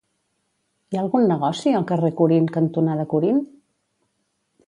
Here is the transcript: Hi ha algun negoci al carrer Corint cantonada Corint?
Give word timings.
Hi 0.93 0.97
ha 0.97 1.01
algun 1.01 1.27
negoci 1.31 1.75
al 1.79 1.85
carrer 1.91 2.11
Corint 2.23 2.49
cantonada 2.57 3.07
Corint? 3.13 3.45